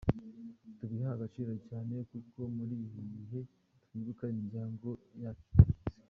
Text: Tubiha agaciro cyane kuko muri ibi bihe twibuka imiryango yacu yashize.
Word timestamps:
Tubiha 0.77 1.09
agaciro 1.15 1.51
cyane 1.67 1.93
kuko 2.11 2.39
muri 2.55 2.75
ibi 2.85 3.03
bihe 3.13 3.41
twibuka 3.83 4.23
imiryango 4.33 4.87
yacu 5.21 5.45
yashize. 5.57 5.97